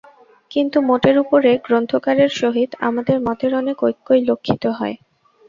[0.51, 4.95] কিন্তু মোটের উপরে গ্রন্থকারের সহিত আমাদের মতের অনেক ঐক্যই লক্ষিত হয়।